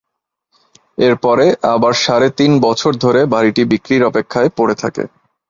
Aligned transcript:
এরপরে 0.97 1.45
আবার 1.73 1.93
সাড়ে 2.03 2.27
তিন 2.39 2.51
বছর 2.65 2.91
ধরে 3.03 3.21
বাড়িটি 3.33 3.61
বিক্রির 3.71 4.03
অপেক্ষায় 4.09 4.49
পড়ে 4.57 4.75
থাকে। 4.81 5.03